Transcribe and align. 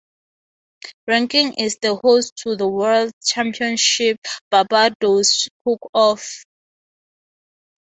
Rankin 1.07 1.53
is 1.59 1.77
the 1.79 1.95
host 1.95 2.35
to 2.37 2.55
the 2.55 2.67
World 2.67 3.11
Championship 3.23 4.17
Barbados 4.49 5.47
Cookoff. 5.63 6.43